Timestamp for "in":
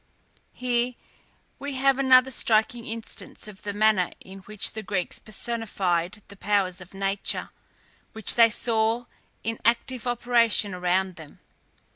4.19-4.39, 9.43-9.59